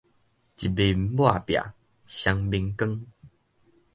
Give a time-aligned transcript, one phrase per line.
[0.03, 0.09] 一面抹壁
[2.07, 3.05] 雙面光